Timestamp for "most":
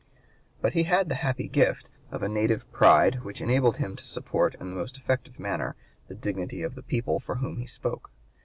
4.75-4.97